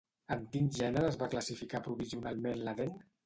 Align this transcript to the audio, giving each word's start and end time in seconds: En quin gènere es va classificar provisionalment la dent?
En 0.35 0.39
quin 0.55 0.69
gènere 0.77 1.09
es 1.11 1.19
va 1.25 1.27
classificar 1.35 1.83
provisionalment 1.89 2.67
la 2.69 2.77
dent? 2.81 2.97